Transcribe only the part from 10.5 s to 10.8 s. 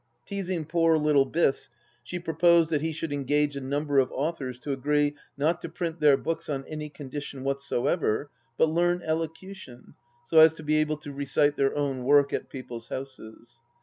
to be